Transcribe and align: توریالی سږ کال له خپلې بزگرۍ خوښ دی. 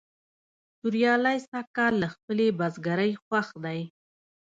توریالی 0.79 1.37
سږ 1.49 1.65
کال 1.77 1.93
له 2.01 2.07
خپلې 2.15 2.45
بزگرۍ 2.59 3.11
خوښ 3.23 3.47
دی. 3.63 3.79